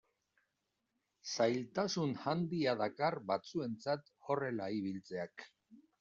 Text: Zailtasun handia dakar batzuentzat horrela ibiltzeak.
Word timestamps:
Zailtasun 1.33 2.15
handia 2.31 2.73
dakar 2.79 3.17
batzuentzat 3.31 4.09
horrela 4.29 4.71
ibiltzeak. 4.79 5.45